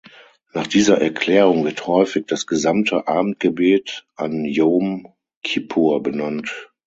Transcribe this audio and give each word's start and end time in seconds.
Nach 0.53 0.65
dieser 0.65 0.99
Erklärung 0.99 1.63
wird 1.63 1.85
häufig 1.85 2.25
das 2.25 2.47
gesamte 2.47 3.07
Abendgebet 3.07 4.07
an 4.15 4.45
Jom 4.45 5.13
Kippur 5.43 6.01
benannt. 6.01 6.71